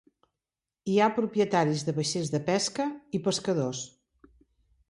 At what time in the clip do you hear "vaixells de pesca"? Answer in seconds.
1.99-2.89